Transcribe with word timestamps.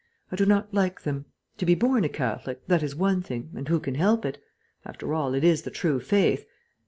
"I 0.31 0.35
do 0.35 0.47
not 0.47 0.73
like 0.73 1.01
them. 1.01 1.25
To 1.59 1.65
be 1.67 1.75
born 1.75 2.03
a 2.03 2.09
Catholic, 2.09 2.65
that 2.65 2.81
is 2.81 2.95
one 2.95 3.21
thing, 3.21 3.51
and 3.55 3.67
who 3.67 3.79
can 3.79 3.93
help 3.93 4.25
it? 4.25 4.41
After 4.83 5.13
all, 5.13 5.35
it 5.35 5.43
is 5.43 5.61
the 5.61 5.69
true 5.69 5.99
faith. 5.99 6.43